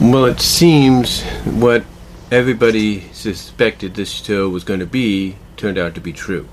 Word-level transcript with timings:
Well, 0.00 0.26
it 0.26 0.40
seems 0.40 1.22
what 1.44 1.84
everybody 2.30 3.00
suspected 3.12 3.94
this 3.94 4.10
show 4.10 4.48
was 4.48 4.64
going 4.64 4.80
to 4.80 4.86
be 4.86 5.36
turned 5.56 5.78
out 5.78 5.94
to 5.94 6.00
be 6.00 6.12
true. 6.12 6.48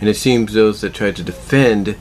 And 0.00 0.08
it 0.08 0.16
seems 0.16 0.52
those 0.52 0.80
that 0.80 0.94
tried 0.94 1.16
to 1.16 1.22
defend 1.22 1.96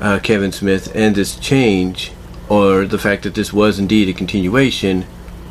uh, 0.00 0.18
Kevin 0.22 0.52
Smith 0.52 0.94
and 0.94 1.14
this 1.14 1.36
change, 1.36 2.12
or 2.48 2.84
the 2.84 2.98
fact 2.98 3.22
that 3.22 3.34
this 3.34 3.52
was 3.52 3.78
indeed 3.78 4.08
a 4.08 4.12
continuation, 4.12 5.06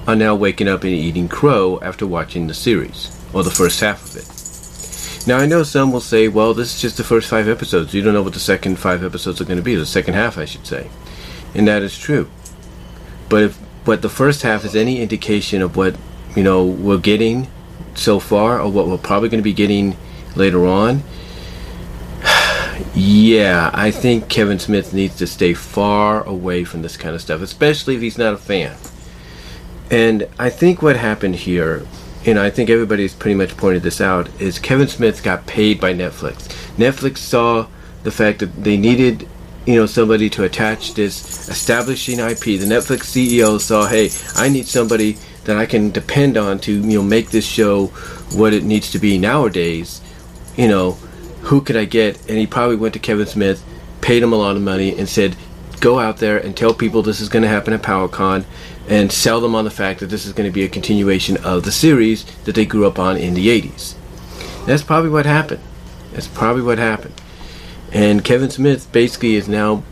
are 0.07 0.15
now 0.15 0.35
waking 0.35 0.67
up 0.67 0.83
and 0.83 0.93
eating 0.93 1.27
crow 1.27 1.79
after 1.81 2.05
watching 2.05 2.47
the 2.47 2.53
series, 2.53 3.19
or 3.33 3.43
the 3.43 3.51
first 3.51 3.79
half 3.79 4.03
of 4.03 4.15
it. 4.15 5.27
Now, 5.27 5.37
I 5.37 5.45
know 5.45 5.63
some 5.63 5.91
will 5.91 6.01
say, 6.01 6.27
well, 6.27 6.53
this 6.53 6.75
is 6.75 6.81
just 6.81 6.97
the 6.97 7.03
first 7.03 7.29
five 7.29 7.47
episodes. 7.47 7.93
You 7.93 8.01
don't 8.01 8.13
know 8.13 8.23
what 8.23 8.33
the 8.33 8.39
second 8.39 8.77
five 8.77 9.03
episodes 9.03 9.39
are 9.39 9.45
going 9.45 9.57
to 9.57 9.63
be, 9.63 9.75
the 9.75 9.85
second 9.85 10.13
half, 10.13 10.37
I 10.37 10.45
should 10.45 10.65
say. 10.65 10.89
And 11.53 11.67
that 11.67 11.83
is 11.83 11.97
true. 11.97 12.29
But 13.29 13.43
if 13.43 13.59
what 13.85 14.01
the 14.01 14.09
first 14.09 14.43
half 14.43 14.63
is 14.63 14.75
any 14.75 15.01
indication 15.01 15.61
of 15.61 15.75
what, 15.75 15.95
you 16.35 16.43
know, 16.43 16.65
we're 16.65 16.97
getting 16.97 17.47
so 17.95 18.19
far, 18.19 18.59
or 18.59 18.71
what 18.71 18.87
we're 18.87 18.97
probably 18.97 19.29
going 19.29 19.39
to 19.39 19.43
be 19.43 19.53
getting 19.53 19.97
later 20.35 20.65
on, 20.65 21.03
yeah, 22.93 23.71
I 23.73 23.91
think 23.91 24.29
Kevin 24.29 24.59
Smith 24.59 24.93
needs 24.93 25.15
to 25.17 25.27
stay 25.27 25.53
far 25.53 26.23
away 26.23 26.63
from 26.63 26.81
this 26.81 26.97
kind 26.97 27.15
of 27.15 27.21
stuff, 27.21 27.41
especially 27.41 27.95
if 27.95 28.01
he's 28.01 28.17
not 28.17 28.33
a 28.33 28.37
fan. 28.37 28.75
And 29.89 30.27
I 30.39 30.49
think 30.49 30.81
what 30.81 30.95
happened 30.95 31.35
here, 31.35 31.85
and 32.25 32.39
I 32.39 32.49
think 32.49 32.69
everybody's 32.69 33.13
pretty 33.13 33.35
much 33.35 33.57
pointed 33.57 33.83
this 33.83 33.99
out, 33.99 34.29
is 34.39 34.57
Kevin 34.57 34.87
Smith 34.87 35.21
got 35.21 35.45
paid 35.47 35.81
by 35.81 35.93
Netflix. 35.93 36.47
Netflix 36.77 37.17
saw 37.17 37.67
the 38.03 38.11
fact 38.11 38.39
that 38.39 38.63
they 38.63 38.77
needed, 38.77 39.27
you 39.65 39.75
know, 39.75 39.85
somebody 39.85 40.29
to 40.31 40.43
attach 40.43 40.93
this 40.93 41.47
establishing 41.49 42.19
IP. 42.19 42.39
The 42.39 42.65
Netflix 42.65 43.03
CEO 43.03 43.59
saw, 43.59 43.87
hey, 43.87 44.09
I 44.35 44.49
need 44.49 44.67
somebody 44.67 45.17
that 45.45 45.57
I 45.57 45.65
can 45.65 45.91
depend 45.91 46.37
on 46.37 46.59
to, 46.59 46.71
you 46.71 46.97
know, 46.97 47.03
make 47.03 47.29
this 47.29 47.45
show 47.45 47.87
what 48.33 48.53
it 48.53 48.63
needs 48.63 48.91
to 48.91 48.99
be 48.99 49.17
nowadays. 49.17 50.01
You 50.55 50.67
know, 50.67 50.91
who 51.43 51.61
could 51.61 51.75
I 51.75 51.85
get? 51.85 52.17
And 52.29 52.37
he 52.37 52.47
probably 52.47 52.75
went 52.75 52.93
to 52.93 52.99
Kevin 52.99 53.27
Smith, 53.27 53.63
paid 54.01 54.23
him 54.23 54.33
a 54.33 54.37
lot 54.37 54.55
of 54.55 54.61
money, 54.61 54.97
and 54.97 55.07
said, 55.07 55.35
go 55.79 55.99
out 55.99 56.17
there 56.17 56.37
and 56.37 56.55
tell 56.55 56.73
people 56.73 57.01
this 57.01 57.19
is 57.19 57.29
going 57.29 57.43
to 57.43 57.49
happen 57.49 57.73
at 57.73 57.81
PowerCon 57.81 58.45
and 58.87 59.11
sell 59.11 59.41
them 59.41 59.55
on 59.55 59.65
the 59.65 59.71
fact 59.71 59.99
that 59.99 60.07
this 60.07 60.25
is 60.25 60.33
going 60.33 60.49
to 60.49 60.53
be 60.53 60.63
a 60.63 60.69
continuation 60.69 61.37
of 61.37 61.63
the 61.63 61.71
series 61.71 62.25
that 62.43 62.55
they 62.55 62.65
grew 62.65 62.87
up 62.87 62.99
on 62.99 63.17
in 63.17 63.33
the 63.33 63.47
80s. 63.47 63.95
That's 64.65 64.83
probably 64.83 65.09
what 65.09 65.25
happened. 65.25 65.61
That's 66.13 66.27
probably 66.27 66.61
what 66.61 66.77
happened. 66.77 67.20
And 67.93 68.23
Kevin 68.23 68.49
Smith 68.49 68.91
basically 68.91 69.35
is 69.35 69.47
now, 69.47 69.83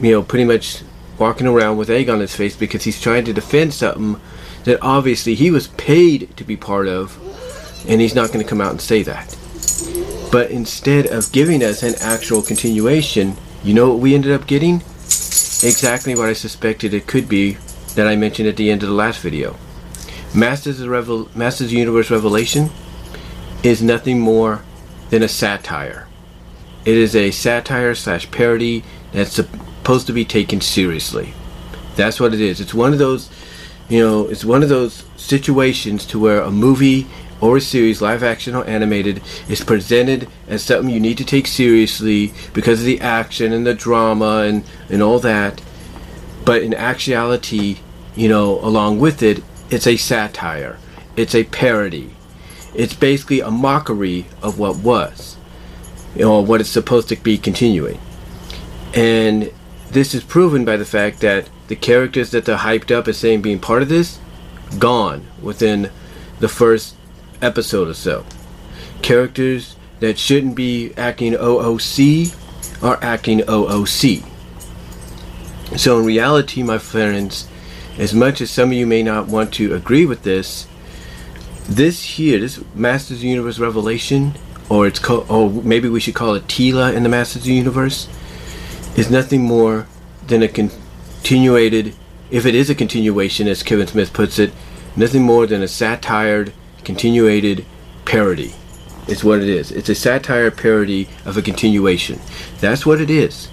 you 0.00 0.12
know, 0.12 0.22
pretty 0.22 0.44
much 0.44 0.82
walking 1.18 1.46
around 1.46 1.76
with 1.76 1.90
egg 1.90 2.08
on 2.08 2.20
his 2.20 2.34
face 2.36 2.56
because 2.56 2.84
he's 2.84 3.00
trying 3.00 3.24
to 3.24 3.32
defend 3.32 3.74
something 3.74 4.20
that 4.64 4.78
obviously 4.82 5.34
he 5.34 5.50
was 5.50 5.68
paid 5.68 6.36
to 6.36 6.44
be 6.44 6.56
part 6.56 6.86
of, 6.86 7.18
and 7.88 8.00
he's 8.00 8.14
not 8.14 8.28
going 8.28 8.44
to 8.44 8.48
come 8.48 8.60
out 8.60 8.70
and 8.70 8.80
say 8.80 9.02
that. 9.02 9.36
But 10.30 10.50
instead 10.50 11.06
of 11.06 11.32
giving 11.32 11.64
us 11.64 11.82
an 11.82 11.94
actual 12.00 12.42
continuation, 12.42 13.36
you 13.64 13.72
know 13.72 13.88
what 13.90 13.98
we 13.98 14.14
ended 14.14 14.32
up 14.32 14.46
getting? 14.46 14.82
exactly 15.62 16.14
what 16.14 16.28
I 16.28 16.34
suspected 16.34 16.94
it 16.94 17.06
could 17.06 17.28
be 17.28 17.56
that 17.94 18.06
I 18.06 18.16
mentioned 18.16 18.48
at 18.48 18.56
the 18.56 18.70
end 18.70 18.82
of 18.82 18.88
the 18.88 18.94
last 18.94 19.20
video. 19.20 19.56
Masters 20.34 20.80
of, 20.80 20.88
Revel- 20.88 21.28
Masters 21.34 21.68
of 21.68 21.72
Universe 21.72 22.10
Revelation 22.10 22.70
is 23.62 23.82
nothing 23.82 24.20
more 24.20 24.62
than 25.10 25.22
a 25.22 25.28
satire. 25.28 26.07
It 26.84 26.96
is 26.96 27.14
a 27.14 27.30
satire 27.30 27.94
slash 27.94 28.30
parody 28.30 28.84
that's 29.12 29.32
supposed 29.32 30.06
to 30.06 30.12
be 30.12 30.24
taken 30.24 30.60
seriously. 30.60 31.34
That's 31.96 32.20
what 32.20 32.34
it 32.34 32.40
is. 32.40 32.60
It's 32.60 32.74
one 32.74 32.92
of 32.92 32.98
those, 32.98 33.30
you 33.88 34.00
know, 34.00 34.26
it's 34.26 34.44
one 34.44 34.62
of 34.62 34.68
those 34.68 35.04
situations 35.16 36.06
to 36.06 36.18
where 36.18 36.40
a 36.40 36.50
movie 36.50 37.06
or 37.40 37.56
a 37.56 37.60
series, 37.60 38.02
live 38.02 38.22
action 38.22 38.54
or 38.54 38.64
animated, 38.64 39.22
is 39.48 39.62
presented 39.62 40.28
as 40.48 40.62
something 40.62 40.92
you 40.92 41.00
need 41.00 41.18
to 41.18 41.24
take 41.24 41.46
seriously 41.46 42.32
because 42.52 42.80
of 42.80 42.86
the 42.86 43.00
action 43.00 43.52
and 43.52 43.66
the 43.66 43.74
drama 43.74 44.42
and, 44.42 44.64
and 44.90 45.02
all 45.02 45.18
that. 45.20 45.60
But 46.44 46.62
in 46.62 46.74
actuality, 46.74 47.78
you 48.16 48.28
know, 48.28 48.58
along 48.60 48.98
with 48.98 49.22
it, 49.22 49.42
it's 49.70 49.86
a 49.86 49.96
satire, 49.96 50.78
it's 51.16 51.34
a 51.34 51.44
parody, 51.44 52.10
it's 52.74 52.94
basically 52.94 53.40
a 53.40 53.50
mockery 53.50 54.26
of 54.42 54.58
what 54.58 54.76
was, 54.78 55.36
know, 56.24 56.40
what 56.40 56.60
it's 56.60 56.70
supposed 56.70 57.08
to 57.08 57.16
be 57.16 57.38
continuing. 57.38 58.00
And 58.94 59.52
this 59.90 60.14
is 60.14 60.24
proven 60.24 60.64
by 60.64 60.76
the 60.76 60.84
fact 60.84 61.20
that 61.20 61.48
the 61.68 61.76
characters 61.76 62.30
that 62.30 62.44
they're 62.44 62.56
hyped 62.56 62.90
up 62.90 63.08
as 63.08 63.18
saying 63.18 63.42
being 63.42 63.60
part 63.60 63.82
of 63.82 63.88
this, 63.88 64.18
gone 64.78 65.26
within 65.42 65.90
the 66.40 66.48
first 66.48 66.94
episode 67.40 67.88
or 67.88 67.94
so. 67.94 68.24
Characters 69.02 69.76
that 70.00 70.18
shouldn't 70.18 70.54
be 70.54 70.92
acting 70.96 71.32
OOC 71.32 72.34
are 72.82 72.98
acting 73.02 73.40
OOC. 73.40 74.24
So, 75.76 75.98
in 75.98 76.06
reality, 76.06 76.62
my 76.62 76.78
friends, 76.78 77.46
as 77.98 78.14
much 78.14 78.40
as 78.40 78.50
some 78.50 78.70
of 78.70 78.74
you 78.74 78.86
may 78.86 79.02
not 79.02 79.28
want 79.28 79.52
to 79.54 79.74
agree 79.74 80.06
with 80.06 80.22
this, 80.22 80.66
this 81.68 82.02
here, 82.02 82.38
this 82.38 82.60
Masters 82.74 83.22
Universe 83.22 83.58
Revelation, 83.58 84.34
or 84.68 84.86
it's 84.86 84.98
called, 84.98 85.30
or 85.30 85.50
maybe 85.50 85.88
we 85.88 86.00
should 86.00 86.14
call 86.14 86.34
it 86.34 86.46
Teela 86.46 86.94
in 86.94 87.02
the 87.02 87.08
Masters 87.08 87.42
of 87.42 87.46
the 87.46 87.54
Universe, 87.54 88.08
is 88.96 89.10
nothing 89.10 89.42
more 89.42 89.86
than 90.26 90.42
a 90.42 90.48
continuated, 90.48 91.94
if 92.30 92.44
it 92.44 92.54
is 92.54 92.68
a 92.68 92.74
continuation, 92.74 93.48
as 93.48 93.62
Kevin 93.62 93.86
Smith 93.86 94.12
puts 94.12 94.38
it, 94.38 94.52
nothing 94.96 95.22
more 95.22 95.46
than 95.46 95.62
a 95.62 95.68
satired 95.68 96.52
continuated 96.84 97.64
parody. 98.04 98.54
It's 99.06 99.24
what 99.24 99.40
it 99.40 99.48
is. 99.48 99.70
It's 99.72 99.88
a 99.88 99.94
satire 99.94 100.50
parody 100.50 101.08
of 101.24 101.36
a 101.36 101.42
continuation. 101.42 102.20
That's 102.60 102.84
what 102.84 103.00
it 103.00 103.08
is. 103.08 103.48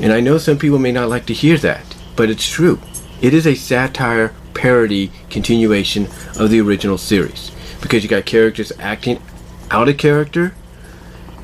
And 0.00 0.12
I 0.12 0.20
know 0.20 0.38
some 0.38 0.58
people 0.58 0.80
may 0.80 0.90
not 0.90 1.08
like 1.08 1.26
to 1.26 1.34
hear 1.34 1.56
that, 1.58 1.94
but 2.16 2.28
it's 2.28 2.48
true. 2.48 2.80
It 3.22 3.32
is 3.34 3.46
a 3.46 3.54
satire 3.54 4.34
parody 4.52 5.12
continuation 5.30 6.08
of 6.36 6.50
the 6.50 6.60
original 6.60 6.98
series. 6.98 7.52
Because 7.80 8.02
you 8.02 8.08
got 8.08 8.24
characters 8.24 8.72
acting 8.80 9.22
out 9.70 9.88
of 9.88 9.98
character. 9.98 10.54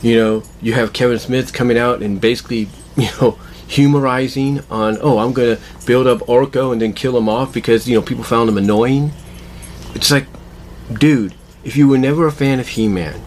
You 0.02 0.16
know, 0.16 0.42
you 0.62 0.72
have 0.74 0.92
Kevin 0.92 1.18
Smith 1.18 1.52
coming 1.52 1.76
out 1.76 2.02
and 2.02 2.20
basically, 2.20 2.68
you 2.96 3.08
know, 3.20 3.38
humorizing 3.66 4.60
on, 4.70 4.98
oh, 5.00 5.18
I'm 5.18 5.32
going 5.32 5.56
to 5.56 5.62
build 5.86 6.06
up 6.06 6.20
Orko 6.20 6.72
and 6.72 6.80
then 6.80 6.92
kill 6.92 7.16
him 7.16 7.28
off 7.28 7.52
because, 7.52 7.88
you 7.88 7.94
know, 7.94 8.02
people 8.02 8.24
found 8.24 8.48
him 8.48 8.58
annoying. 8.58 9.12
It's 9.94 10.10
like, 10.10 10.26
dude, 10.92 11.34
if 11.62 11.76
you 11.76 11.86
were 11.88 11.98
never 11.98 12.26
a 12.26 12.32
fan 12.32 12.58
of 12.58 12.68
He-Man 12.68 13.20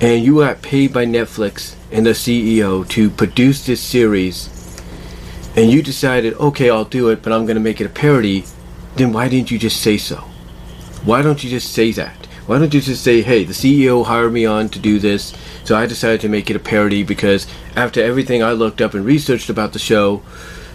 and 0.00 0.24
you 0.24 0.40
got 0.40 0.62
paid 0.62 0.92
by 0.92 1.04
Netflix 1.04 1.76
and 1.90 2.06
the 2.06 2.10
CEO 2.10 2.88
to 2.88 3.10
produce 3.10 3.66
this 3.66 3.80
series 3.80 4.48
and 5.54 5.70
you 5.70 5.82
decided, 5.82 6.34
okay, 6.34 6.70
I'll 6.70 6.84
do 6.84 7.10
it, 7.10 7.22
but 7.22 7.32
I'm 7.32 7.44
going 7.44 7.56
to 7.56 7.60
make 7.60 7.80
it 7.80 7.84
a 7.84 7.90
parody, 7.90 8.44
then 8.96 9.12
why 9.12 9.28
didn't 9.28 9.50
you 9.50 9.58
just 9.58 9.82
say 9.82 9.98
so? 9.98 10.16
Why 11.04 11.20
don't 11.20 11.44
you 11.44 11.50
just 11.50 11.72
say 11.72 11.92
that? 11.92 12.26
Why 12.46 12.58
don't 12.58 12.74
you 12.74 12.80
just 12.80 13.04
say, 13.04 13.22
hey, 13.22 13.44
the 13.44 13.52
CEO 13.52 14.04
hired 14.04 14.32
me 14.32 14.44
on 14.44 14.68
to 14.70 14.78
do 14.80 14.98
this, 14.98 15.32
so 15.64 15.76
I 15.76 15.86
decided 15.86 16.20
to 16.22 16.28
make 16.28 16.50
it 16.50 16.56
a 16.56 16.60
parody 16.60 17.04
because 17.04 17.46
after 17.76 18.02
everything 18.02 18.42
I 18.42 18.52
looked 18.52 18.80
up 18.80 18.94
and 18.94 19.04
researched 19.04 19.48
about 19.48 19.72
the 19.72 19.78
show, 19.78 20.22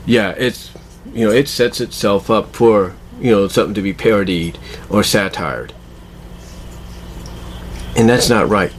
yeah, 0.06 0.30
it's, 0.38 0.72
you 1.14 1.28
know, 1.28 1.34
it 1.34 1.50
sets 1.50 1.82
itself 1.82 2.30
up 2.30 2.56
for, 2.56 2.96
you 3.20 3.32
know, 3.32 3.48
something 3.50 3.74
to 3.74 3.82
be 3.82 3.94
parodied 3.94 4.58
or 4.90 5.04
satired. 5.04 5.74
And 7.98 8.08
that's 8.08 8.30
not 8.30 8.48
right. 8.48 8.72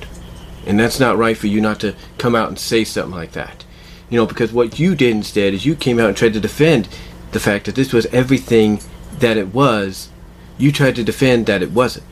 And 0.67 0.81
that's 0.81 0.99
not 0.99 1.19
right 1.19 1.37
for 1.37 1.49
you 1.49 1.61
not 1.61 1.81
to 1.81 1.95
come 2.17 2.35
out 2.35 2.49
and 2.49 2.59
say 2.59 2.85
something 2.85 3.15
like 3.15 3.33
that. 3.33 3.65
You 4.09 4.17
know, 4.17 4.27
because 4.27 4.53
what 4.53 4.79
you 4.79 4.95
did 4.95 5.15
instead 5.15 5.53
is 5.53 5.67
you 5.67 5.75
came 5.75 5.99
out 5.99 6.09
and 6.09 6.17
tried 6.17 6.33
to 6.35 6.41
defend 6.41 6.89
the 7.33 7.41
fact 7.41 7.67
that 7.67 7.75
this 7.75 7.93
was 7.93 8.07
everything 8.07 8.81
that 9.19 9.37
it 9.37 9.53
was. 9.53 10.09
You 10.57 10.73
tried 10.73 10.97
to 10.97 11.05
defend 11.05 11.47
that 11.47 11.63
it 11.63 11.73
wasn't. 11.73 12.08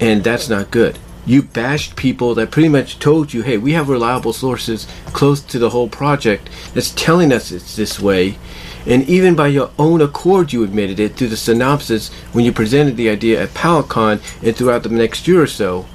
And 0.00 0.24
that's 0.24 0.48
not 0.48 0.70
good. 0.70 0.98
You 1.26 1.42
bashed 1.42 1.94
people 1.94 2.34
that 2.34 2.50
pretty 2.50 2.70
much 2.70 2.98
told 2.98 3.34
you, 3.34 3.42
hey, 3.42 3.58
we 3.58 3.72
have 3.72 3.90
reliable 3.90 4.32
sources 4.32 4.86
close 5.06 5.42
to 5.42 5.58
the 5.58 5.70
whole 5.70 5.88
project 5.88 6.48
that's 6.74 6.90
telling 6.90 7.30
us 7.30 7.52
it's 7.52 7.76
this 7.76 8.00
way. 8.00 8.38
And 8.86 9.06
even 9.08 9.36
by 9.36 9.48
your 9.48 9.70
own 9.78 10.00
accord, 10.00 10.52
you 10.52 10.64
admitted 10.64 10.98
it 10.98 11.16
through 11.16 11.28
the 11.28 11.36
synopsis 11.36 12.08
when 12.32 12.46
you 12.46 12.52
presented 12.52 12.96
the 12.96 13.10
idea 13.10 13.42
at 13.42 13.50
PowerCon 13.50 14.22
and 14.42 14.56
throughout 14.56 14.82
the 14.82 14.88
next 14.88 15.28
year 15.28 15.42
or 15.42 15.46
so. 15.46 15.86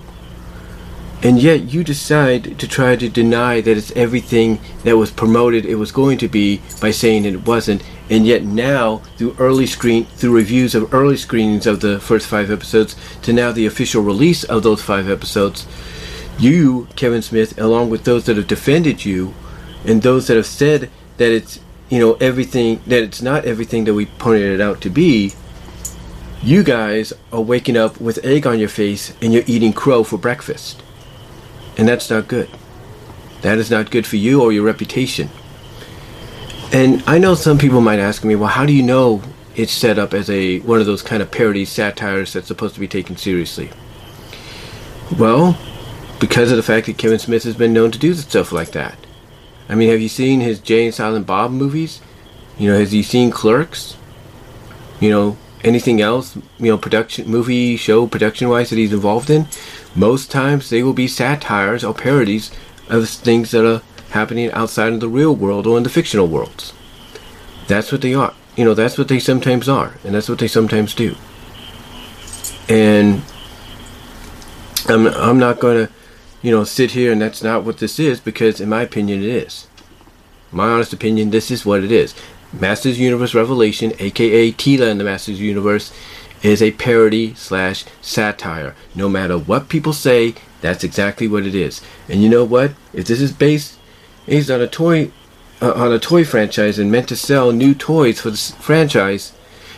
And 1.23 1.41
yet 1.41 1.73
you 1.73 1.83
decide 1.83 2.59
to 2.59 2.67
try 2.67 2.95
to 2.95 3.09
deny 3.09 3.59
that 3.61 3.77
it's 3.77 3.91
everything 3.93 4.59
that 4.83 4.97
was 4.97 5.09
promoted 5.09 5.65
it 5.65 5.75
was 5.75 5.91
going 5.91 6.19
to 6.19 6.27
be 6.27 6.61
by 6.79 6.91
saying 6.91 7.25
it 7.25 7.47
wasn't. 7.47 7.81
And 8.09 8.25
yet 8.25 8.43
now, 8.43 8.97
through 9.17 9.35
early 9.39 9.65
screen, 9.65 10.05
through 10.05 10.35
reviews 10.35 10.75
of 10.75 10.93
early 10.93 11.17
screenings 11.17 11.65
of 11.65 11.79
the 11.79 11.99
first 11.99 12.27
five 12.27 12.51
episodes, 12.51 12.95
to 13.23 13.33
now 13.33 13.51
the 13.51 13.65
official 13.65 14.03
release 14.03 14.43
of 14.43 14.63
those 14.63 14.81
five 14.81 15.09
episodes, 15.09 15.67
you, 16.37 16.87
Kevin 16.95 17.21
Smith, 17.21 17.59
along 17.59 17.89
with 17.89 18.03
those 18.03 18.25
that 18.25 18.37
have 18.37 18.47
defended 18.47 19.05
you, 19.05 19.33
and 19.85 20.01
those 20.01 20.27
that 20.27 20.37
have 20.37 20.45
said 20.45 20.91
that 21.17 21.31
it's 21.31 21.59
you 21.89 21.99
know 21.99 22.13
everything 22.15 22.81
that 22.87 23.03
it's 23.03 23.21
not 23.21 23.45
everything 23.45 23.85
that 23.85 23.93
we 23.93 24.07
pointed 24.07 24.51
it 24.51 24.59
out 24.59 24.81
to 24.81 24.89
be 24.89 25.33
you 26.45 26.63
guys 26.63 27.13
are 27.31 27.41
waking 27.41 27.75
up 27.77 27.99
with 27.99 28.23
egg 28.23 28.45
on 28.45 28.59
your 28.59 28.69
face 28.69 29.13
and 29.21 29.33
you're 29.33 29.43
eating 29.47 29.73
crow 29.73 30.03
for 30.03 30.17
breakfast. 30.17 30.83
And 31.75 31.87
that's 31.87 32.09
not 32.09 32.27
good. 32.27 32.49
That 33.41 33.57
is 33.57 33.71
not 33.71 33.89
good 33.89 34.05
for 34.05 34.17
you 34.17 34.43
or 34.43 34.51
your 34.51 34.63
reputation 34.63 35.29
and 36.71 37.03
i 37.07 37.17
know 37.17 37.35
some 37.35 37.57
people 37.57 37.81
might 37.81 37.99
ask 37.99 38.23
me 38.23 38.35
well 38.35 38.49
how 38.49 38.65
do 38.65 38.73
you 38.73 38.83
know 38.83 39.21
it's 39.55 39.71
set 39.71 39.97
up 39.97 40.13
as 40.13 40.29
a 40.29 40.59
one 40.59 40.79
of 40.79 40.85
those 40.85 41.01
kind 41.01 41.21
of 41.21 41.31
parody 41.31 41.65
satires 41.65 42.33
that's 42.33 42.47
supposed 42.47 42.73
to 42.73 42.79
be 42.79 42.87
taken 42.87 43.15
seriously 43.15 43.69
well 45.17 45.57
because 46.19 46.51
of 46.51 46.57
the 46.57 46.63
fact 46.63 46.87
that 46.87 46.97
kevin 46.97 47.19
smith 47.19 47.43
has 47.43 47.55
been 47.55 47.73
known 47.73 47.91
to 47.91 47.99
do 47.99 48.13
stuff 48.13 48.51
like 48.51 48.71
that 48.71 48.97
I 49.67 49.75
mean, 49.75 49.89
have 49.89 50.01
you 50.01 50.09
seen 50.09 50.41
his 50.41 50.59
Jay 50.59 50.85
and 50.85 50.93
Silent 50.93 51.25
Bob 51.25 51.51
movies? 51.51 52.01
You 52.57 52.71
know, 52.71 52.79
has 52.79 52.91
he 52.91 53.01
seen 53.01 53.31
Clerks? 53.31 53.97
You 54.99 55.09
know, 55.09 55.37
anything 55.63 56.01
else, 56.01 56.35
you 56.57 56.71
know, 56.71 56.77
production, 56.77 57.27
movie, 57.27 57.75
show, 57.75 58.07
production 58.07 58.47
wise 58.47 58.69
that 58.69 58.77
he's 58.77 58.93
involved 58.93 59.29
in? 59.29 59.47
Most 59.95 60.29
times 60.29 60.69
they 60.69 60.83
will 60.83 60.93
be 60.93 61.07
satires 61.07 61.83
or 61.83 61.93
parodies 61.93 62.51
of 62.87 63.09
things 63.09 63.51
that 63.51 63.65
are 63.65 63.81
happening 64.15 64.51
outside 64.51 64.93
of 64.93 64.99
the 64.99 65.07
real 65.07 65.35
world 65.35 65.67
or 65.67 65.77
in 65.77 65.83
the 65.83 65.89
fictional 65.89 66.27
worlds. 66.27 66.73
That's 67.67 67.91
what 67.91 68.01
they 68.01 68.13
are. 68.13 68.33
You 68.55 68.65
know, 68.65 68.73
that's 68.73 68.97
what 68.97 69.07
they 69.07 69.19
sometimes 69.19 69.69
are, 69.69 69.97
and 70.03 70.15
that's 70.15 70.29
what 70.29 70.39
they 70.39 70.47
sometimes 70.47 70.95
do. 70.95 71.15
And 72.67 73.21
I'm, 74.87 75.07
I'm 75.07 75.37
not 75.37 75.59
going 75.59 75.85
to 75.85 75.93
you 76.45 76.51
know, 76.51 76.63
sit 76.63 76.91
here 76.91 77.11
and 77.11 77.19
that's 77.19 77.41
not 77.41 77.63
what 77.63 77.79
this 77.79 77.97
is 77.97 78.19
because, 78.19 78.61
in 78.61 78.69
my 78.69 78.83
opinion, 78.83 79.23
it 79.23 79.29
is. 79.29 79.65
My 80.51 80.67
honest 80.67 80.93
opinion, 80.93 81.31
this 81.31 81.49
is 81.49 81.65
what 81.65 81.83
it 81.83 81.91
is. 81.91 82.13
Masters 82.53 82.99
Universe 82.99 83.33
Revelation, 83.33 83.93
aka 83.97 84.51
Teela 84.51 84.91
in 84.91 84.99
the 84.99 85.03
Masters 85.03 85.41
Universe, 85.41 85.91
is 86.43 86.61
a 86.61 86.69
parody 86.73 87.33
slash 87.33 87.83
satire. 87.99 88.75
No 88.93 89.09
matter 89.09 89.39
what 89.39 89.69
people 89.69 89.91
say, 89.91 90.35
that's 90.61 90.83
exactly 90.83 91.27
what 91.27 91.47
it 91.47 91.55
is. 91.55 91.81
And 92.07 92.21
you 92.21 92.29
know 92.29 92.45
what? 92.45 92.73
If 92.93 93.07
this 93.07 93.21
is 93.21 93.31
based 93.31 93.79
based 94.25 94.49
on 94.49 94.61
a 94.61 94.67
toy 94.67 95.11
uh, 95.61 95.71
on 95.73 95.91
a 95.91 95.99
toy 95.99 96.25
franchise 96.25 96.77
and 96.77 96.91
meant 96.91 97.07
to 97.09 97.15
sell 97.15 97.51
new 97.51 97.73
toys 97.73 98.21
for 98.21 98.29
the 98.29 98.37
franchise, 98.37 99.31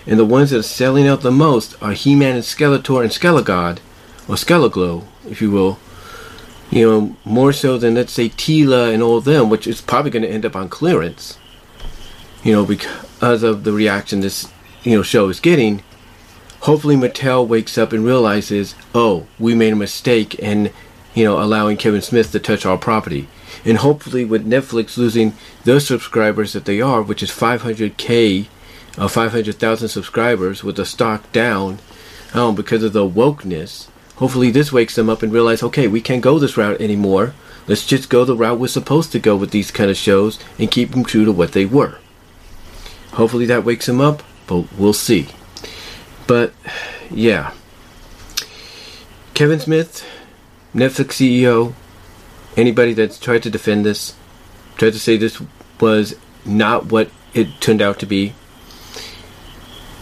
and 0.06 0.20
the 0.20 0.26
ones 0.26 0.50
that 0.50 0.60
are 0.60 0.64
selling 0.64 1.08
out 1.08 1.22
the 1.22 1.32
most 1.32 1.76
are 1.82 1.94
He-Man 1.94 2.36
and 2.36 2.44
Skeletor 2.44 3.02
and 3.02 3.12
Skelegod, 3.12 3.80
or 4.28 4.36
Skeleglow, 4.36 5.06
if 5.30 5.42
you 5.42 5.52
will 5.52 5.80
you 6.70 6.86
know, 6.86 7.16
more 7.24 7.54
so 7.54 7.78
than 7.78 7.96
let's 7.96 8.12
say 8.12 8.30
Teela 8.30 8.94
and 8.94 9.02
all 9.02 9.18
of 9.18 9.26
them, 9.26 9.50
which 9.50 9.68
is 9.68 9.82
probably 9.82 10.12
going 10.12 10.24
to 10.24 10.30
end 10.30 10.46
up 10.46 10.56
on 10.56 10.70
clearance. 10.70 11.38
You 12.44 12.54
know, 12.54 12.66
because 12.66 13.44
of 13.44 13.64
the 13.64 13.74
reaction 13.74 14.22
this 14.22 14.52
you 14.84 14.96
know 14.98 15.04
show 15.04 15.30
is 15.30 15.40
getting. 15.40 15.84
Hopefully, 16.62 16.96
Mattel 16.96 17.48
wakes 17.48 17.78
up 17.78 17.94
and 17.94 18.04
realizes, 18.04 18.76
oh, 18.94 19.28
we 19.40 19.54
made 19.56 19.74
a 19.74 19.78
mistake 19.78 20.36
in 20.36 20.72
you 21.14 21.24
know 21.24 21.42
allowing 21.42 21.78
Kevin 21.78 22.02
Smith 22.02 22.32
to 22.32 22.40
touch 22.40 22.66
our 22.66 22.78
property. 22.78 23.28
And 23.66 23.78
hopefully, 23.78 24.26
with 24.26 24.48
Netflix 24.48 24.98
losing 24.98 25.34
their 25.64 25.80
subscribers 25.80 26.54
that 26.54 26.66
they 26.66 26.82
are, 26.82 27.02
which 27.02 27.24
is 27.24 27.32
500k, 27.32 28.48
uh, 28.98 29.08
500,000 29.08 29.88
subscribers, 29.90 30.64
with 30.64 30.76
the 30.76 30.86
stock 30.86 31.32
down, 31.32 31.80
um, 32.34 32.56
because 32.56 32.84
of 32.84 32.94
the 32.94 33.08
wokeness 33.08 33.88
Hopefully, 34.18 34.50
this 34.50 34.72
wakes 34.72 34.96
them 34.96 35.12
up 35.12 35.22
and 35.22 35.32
realize, 35.32 35.62
okay, 35.62 35.88
we 35.88 36.02
can't 36.02 36.24
go 36.24 36.40
this 36.40 36.58
route 36.58 36.82
anymore. 36.82 37.36
Let's 37.68 37.86
just 37.86 38.10
go 38.10 38.26
the 38.26 38.36
route 38.36 38.60
we're 38.60 38.68
supposed 38.68 39.12
to 39.12 39.20
go 39.20 39.36
with 39.36 39.52
these 39.52 39.70
kind 39.70 39.92
of 39.92 39.98
shows 39.98 40.40
and 40.58 40.72
keep 40.72 40.92
them 40.92 41.04
true 41.04 41.24
to 41.24 41.32
what 41.32 41.52
they 41.52 41.66
were. 41.66 42.00
Hopefully, 43.14 43.46
that 43.46 43.64
wakes 43.64 43.86
them 43.86 44.02
up, 44.02 44.24
but 44.48 44.66
we'll 44.76 44.94
see. 44.94 45.28
But, 46.26 46.52
yeah. 47.12 47.54
Kevin 49.36 49.60
Smith, 49.60 50.04
Netflix 50.74 51.20
CEO, 51.20 51.74
anybody 52.58 52.94
that's 52.94 53.20
tried 53.20 53.44
to 53.44 53.50
defend 53.50 53.86
this, 53.86 54.16
tried 54.76 54.94
to 54.94 55.00
say 55.00 55.16
this 55.16 55.42
was 55.80 56.16
not 56.44 56.88
what 56.88 57.10
it 57.34 57.62
turned 57.62 57.82
out 57.82 58.00
to 58.00 58.06
be. 58.06 58.34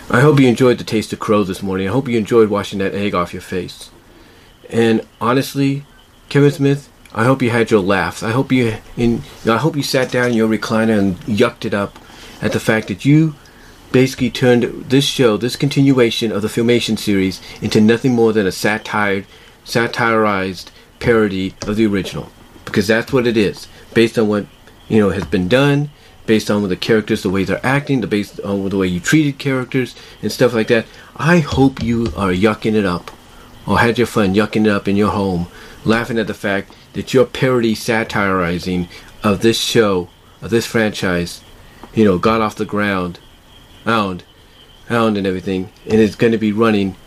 I 0.10 0.22
hope 0.22 0.40
you 0.40 0.48
enjoyed 0.48 0.78
the 0.78 0.84
taste 0.84 1.12
of 1.14 1.20
crow 1.20 1.44
this 1.44 1.62
morning. 1.62 1.88
I 1.88 1.92
hope 1.92 2.08
you 2.08 2.18
enjoyed 2.18 2.50
washing 2.50 2.80
that 2.80 2.94
egg 2.94 3.14
off 3.14 3.34
your 3.34 3.42
face. 3.42 3.90
And 4.70 5.06
honestly, 5.20 5.86
Kevin 6.30 6.52
Smith, 6.52 6.90
I 7.14 7.26
hope 7.26 7.42
you 7.42 7.50
had 7.50 7.72
your 7.72 7.82
laughs. 7.82 8.24
I 8.24 8.32
hope 8.32 8.52
you 8.52 8.78
in 8.98 9.24
I 9.46 9.58
hope 9.58 9.76
you 9.76 9.84
sat 9.84 10.12
down 10.12 10.32
in 10.32 10.34
your 10.34 10.50
recliner 10.50 10.98
and 10.98 11.18
yucked 11.22 11.66
it 11.66 11.74
up 11.74 11.98
at 12.42 12.52
the 12.52 12.60
fact 12.60 12.88
that 12.88 13.06
you 13.06 13.36
basically 13.92 14.30
turned 14.30 14.64
this 14.90 15.06
show, 15.06 15.38
this 15.38 15.56
continuation 15.56 16.32
of 16.32 16.42
the 16.42 16.50
Filmation 16.50 17.00
series, 17.00 17.42
into 17.62 17.80
nothing 17.80 18.14
more 18.14 18.34
than 18.34 18.46
a 18.46 18.52
satire, 18.52 19.26
satirized 19.64 20.72
parody 21.00 21.56
of 21.66 21.78
the 21.78 21.86
original. 21.86 22.30
Because 22.76 22.88
that's 22.88 23.14
what 23.14 23.26
it 23.26 23.38
is, 23.38 23.70
based 23.94 24.20
on 24.20 24.28
what 24.28 24.48
you 24.90 25.00
know 25.00 25.12
has 25.12 25.24
been 25.24 25.48
done, 25.48 25.92
based 26.26 26.52
on 26.52 26.68
the 26.68 26.76
characters, 26.76 27.24
the 27.24 27.30
way 27.30 27.46
they're 27.46 27.66
acting, 27.66 28.02
the 28.02 28.08
based 28.08 28.38
on 28.42 28.68
the 28.68 28.76
way 28.76 28.86
you 28.86 29.00
treated 29.00 29.38
characters 29.38 29.96
and 30.22 30.30
stuff 30.30 30.54
like 30.54 30.68
that. 30.68 30.86
I 31.16 31.40
hope 31.40 31.82
you 31.82 32.08
are 32.18 32.34
yucking 32.34 32.74
it 32.74 32.84
up 32.84 33.12
or 33.66 33.80
had 33.80 33.98
your 33.98 34.08
fun 34.08 34.36
yucking 34.36 34.66
it 34.66 34.72
up 34.72 34.90
in 34.90 34.98
your 34.98 35.12
home, 35.12 35.48
laughing 35.86 36.20
at 36.20 36.28
the 36.28 36.34
fact 36.34 36.76
that 36.92 37.14
your 37.14 37.24
parody 37.24 37.76
satirizing 37.76 38.90
of 39.24 39.40
this 39.40 39.58
show, 39.58 40.10
of 40.42 40.50
this 40.50 40.66
franchise, 40.66 41.42
you 41.94 42.04
know, 42.04 42.18
got 42.18 42.42
off 42.42 42.58
the 42.58 42.66
ground, 42.66 43.20
hound, 43.86 44.26
hound 44.90 45.16
and 45.16 45.26
everything, 45.26 45.72
and 45.90 46.02
it's 46.02 46.16
going 46.16 46.34
to 46.34 46.38
be 46.38 46.52
running, 46.52 46.98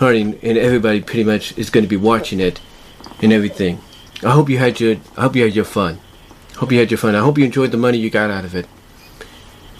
running, 0.00 0.38
and 0.44 0.56
everybody 0.56 1.00
pretty 1.00 1.24
much 1.24 1.58
is 1.58 1.70
going 1.70 1.82
to 1.82 1.90
be 1.90 1.96
watching 1.96 2.38
it 2.38 2.60
and 3.20 3.32
everything. 3.32 3.80
I 4.24 4.30
hope 4.30 4.48
you 4.48 4.58
had 4.58 4.78
your, 4.80 4.96
I 5.16 5.22
hope 5.22 5.36
you 5.36 5.42
had 5.42 5.54
your 5.54 5.64
fun. 5.64 5.98
Hope 6.56 6.70
you 6.70 6.78
had 6.78 6.90
your 6.90 6.98
fun. 6.98 7.14
I 7.14 7.20
hope 7.20 7.38
you 7.38 7.44
enjoyed 7.44 7.72
the 7.72 7.76
money 7.76 7.98
you 7.98 8.10
got 8.10 8.30
out 8.30 8.44
of 8.44 8.54
it. 8.54 8.66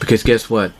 Because 0.00 0.22
guess 0.22 0.50
what? 0.50 0.72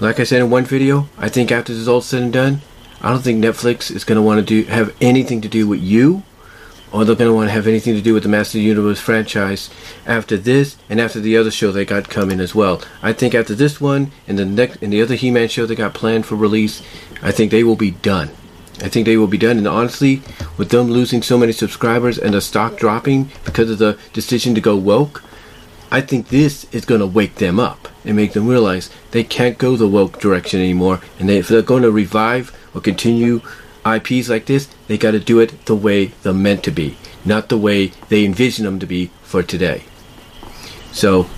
Like 0.00 0.18
I 0.18 0.24
said 0.24 0.40
in 0.40 0.50
one 0.50 0.64
video, 0.64 1.08
I 1.18 1.28
think 1.28 1.52
after 1.52 1.72
this 1.72 1.82
is 1.82 1.88
all 1.88 2.00
said 2.00 2.22
and 2.22 2.32
done, 2.32 2.62
I 3.00 3.10
don't 3.10 3.22
think 3.22 3.42
Netflix 3.42 3.90
is 3.94 4.04
going 4.04 4.16
to 4.16 4.22
want 4.22 4.40
to 4.40 4.44
do 4.44 4.68
have 4.68 4.96
anything 5.00 5.40
to 5.42 5.48
do 5.48 5.68
with 5.68 5.80
you, 5.80 6.22
or 6.92 7.04
they're 7.04 7.14
going 7.14 7.30
to 7.30 7.34
want 7.34 7.48
to 7.48 7.52
have 7.52 7.66
anything 7.66 7.94
to 7.94 8.02
do 8.02 8.14
with 8.14 8.24
the 8.24 8.28
Master 8.28 8.58
Universe 8.58 8.98
franchise 8.98 9.70
after 10.06 10.36
this 10.36 10.76
and 10.88 11.00
after 11.00 11.20
the 11.20 11.36
other 11.36 11.50
show 11.50 11.70
they 11.70 11.84
got 11.84 12.08
coming 12.08 12.40
as 12.40 12.54
well. 12.54 12.82
I 13.02 13.12
think 13.12 13.34
after 13.34 13.54
this 13.54 13.80
one 13.80 14.10
and 14.26 14.38
the 14.38 14.44
next 14.44 14.82
and 14.82 14.92
the 14.92 15.02
other 15.02 15.14
He-Man 15.14 15.48
show 15.48 15.66
they 15.66 15.74
got 15.76 15.94
planned 15.94 16.26
for 16.26 16.34
release, 16.34 16.82
I 17.22 17.30
think 17.30 17.50
they 17.50 17.62
will 17.62 17.76
be 17.76 17.92
done. 17.92 18.30
I 18.82 18.88
think 18.88 19.06
they 19.06 19.16
will 19.16 19.26
be 19.26 19.38
done. 19.38 19.58
And 19.58 19.68
honestly, 19.68 20.22
with 20.56 20.70
them 20.70 20.90
losing 20.90 21.22
so 21.22 21.38
many 21.38 21.52
subscribers 21.52 22.18
and 22.18 22.34
the 22.34 22.40
stock 22.40 22.76
dropping 22.76 23.30
because 23.44 23.70
of 23.70 23.78
the 23.78 23.98
decision 24.12 24.54
to 24.54 24.60
go 24.60 24.76
woke, 24.76 25.22
I 25.90 26.00
think 26.00 26.28
this 26.28 26.64
is 26.72 26.84
going 26.84 27.00
to 27.00 27.06
wake 27.06 27.36
them 27.36 27.58
up 27.58 27.88
and 28.04 28.16
make 28.16 28.32
them 28.32 28.46
realize 28.46 28.90
they 29.10 29.24
can't 29.24 29.58
go 29.58 29.76
the 29.76 29.88
woke 29.88 30.20
direction 30.20 30.60
anymore. 30.60 31.00
And 31.18 31.28
they, 31.28 31.38
if 31.38 31.48
they're 31.48 31.62
going 31.62 31.82
to 31.82 31.90
revive 31.90 32.56
or 32.74 32.80
continue 32.80 33.42
IPs 33.84 34.28
like 34.28 34.46
this, 34.46 34.68
they 34.86 34.98
got 34.98 35.12
to 35.12 35.18
do 35.18 35.40
it 35.40 35.64
the 35.66 35.74
way 35.74 36.06
they're 36.22 36.32
meant 36.32 36.62
to 36.64 36.70
be, 36.70 36.96
not 37.24 37.48
the 37.48 37.58
way 37.58 37.88
they 38.08 38.24
envision 38.24 38.64
them 38.64 38.78
to 38.78 38.86
be 38.86 39.10
for 39.22 39.42
today. 39.42 39.84
So, 40.92 41.28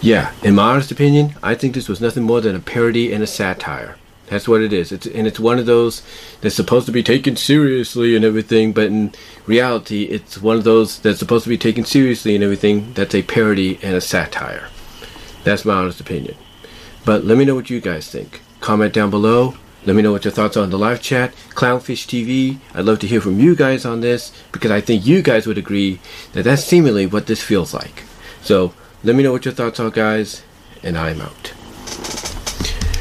yeah, 0.00 0.32
in 0.42 0.54
my 0.54 0.72
honest 0.72 0.90
opinion, 0.90 1.34
I 1.42 1.54
think 1.54 1.74
this 1.74 1.88
was 1.88 2.00
nothing 2.00 2.22
more 2.22 2.40
than 2.40 2.56
a 2.56 2.60
parody 2.60 3.12
and 3.12 3.22
a 3.22 3.26
satire. 3.26 3.96
That's 4.30 4.46
what 4.46 4.62
it 4.62 4.72
is. 4.72 4.92
It's, 4.92 5.06
and 5.06 5.26
it's 5.26 5.40
one 5.40 5.58
of 5.58 5.66
those 5.66 6.02
that's 6.40 6.54
supposed 6.54 6.86
to 6.86 6.92
be 6.92 7.02
taken 7.02 7.34
seriously 7.34 8.14
and 8.14 8.24
everything, 8.24 8.72
but 8.72 8.86
in 8.86 9.12
reality, 9.44 10.04
it's 10.04 10.40
one 10.40 10.56
of 10.56 10.62
those 10.62 11.00
that's 11.00 11.18
supposed 11.18 11.42
to 11.44 11.50
be 11.50 11.58
taken 11.58 11.84
seriously 11.84 12.36
and 12.36 12.44
everything 12.44 12.94
that's 12.94 13.14
a 13.14 13.24
parody 13.24 13.80
and 13.82 13.96
a 13.96 14.00
satire. 14.00 14.68
That's 15.42 15.64
my 15.64 15.74
honest 15.74 16.00
opinion. 16.00 16.36
But 17.04 17.24
let 17.24 17.38
me 17.38 17.44
know 17.44 17.56
what 17.56 17.70
you 17.70 17.80
guys 17.80 18.08
think. 18.08 18.40
Comment 18.60 18.94
down 18.94 19.10
below. 19.10 19.56
Let 19.84 19.96
me 19.96 20.02
know 20.02 20.12
what 20.12 20.24
your 20.24 20.32
thoughts 20.32 20.56
are 20.56 20.62
on 20.62 20.70
the 20.70 20.78
live 20.78 21.02
chat. 21.02 21.34
Clownfish 21.50 22.06
TV, 22.06 22.58
I'd 22.72 22.84
love 22.84 23.00
to 23.00 23.08
hear 23.08 23.20
from 23.20 23.40
you 23.40 23.56
guys 23.56 23.84
on 23.84 24.00
this 24.00 24.32
because 24.52 24.70
I 24.70 24.80
think 24.80 25.04
you 25.04 25.22
guys 25.22 25.48
would 25.48 25.58
agree 25.58 25.98
that 26.34 26.44
that's 26.44 26.62
seemingly 26.62 27.06
what 27.06 27.26
this 27.26 27.42
feels 27.42 27.74
like. 27.74 28.04
So 28.42 28.74
let 29.02 29.16
me 29.16 29.24
know 29.24 29.32
what 29.32 29.44
your 29.44 29.54
thoughts 29.54 29.80
are, 29.80 29.90
guys, 29.90 30.44
and 30.84 30.96
I'm 30.96 31.20
out. 31.20 31.52